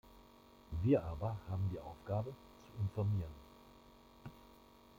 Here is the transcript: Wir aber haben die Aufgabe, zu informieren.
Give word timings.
Wir 0.81 1.03
aber 1.05 1.37
haben 1.47 1.69
die 1.71 1.79
Aufgabe, 1.79 2.31
zu 2.63 2.81
informieren. 2.81 3.29